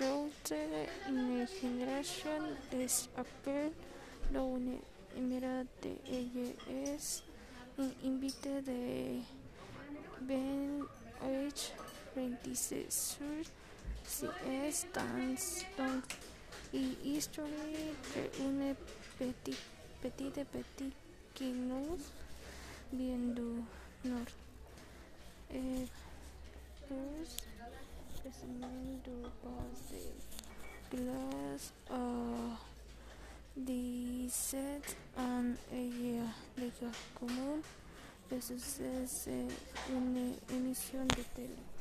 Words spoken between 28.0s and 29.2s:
spécimen